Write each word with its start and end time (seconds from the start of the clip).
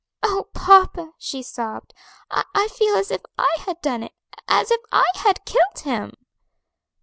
"Oh, 0.23 0.47
papa," 0.55 1.13
she 1.19 1.43
sobbed, 1.43 1.93
"I 2.31 2.67
feel 2.71 2.95
as 2.95 3.11
if 3.11 3.21
I 3.37 3.55
had 3.67 3.79
done 3.83 4.01
it 4.01 4.13
as 4.47 4.71
if 4.71 4.81
I 4.91 5.05
had 5.17 5.45
killed 5.45 5.77
him." 5.83 6.15